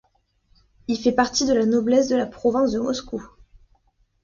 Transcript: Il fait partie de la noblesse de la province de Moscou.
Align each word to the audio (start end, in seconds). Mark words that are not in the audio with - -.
Il 0.87 0.97
fait 0.97 1.11
partie 1.11 1.45
de 1.45 1.53
la 1.53 1.67
noblesse 1.67 2.07
de 2.07 2.15
la 2.15 2.25
province 2.25 2.71
de 2.71 2.79
Moscou. 2.79 3.23